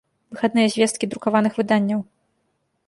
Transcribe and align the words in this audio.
Выхадныя 0.37 0.71
звесткi 0.75 1.05
друкаваных 1.11 1.53
выданняў 1.61 1.99